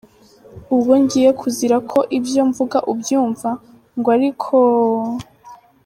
Ubwo 0.73 0.93
ngiye 1.01 1.29
kuzira 1.39 1.77
ko 1.91 1.99
ibyo 2.17 2.41
mvuga 2.49 2.77
ubyumva? 2.91 3.49
Ngo 3.97 4.07
ariko……. 4.17 4.55